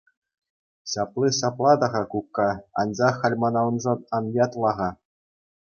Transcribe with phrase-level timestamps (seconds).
[0.93, 2.49] Ҫапли ҫапла та-ха, кукка,
[2.85, 4.89] анчах халь мана уншӑн ан ятла-ха.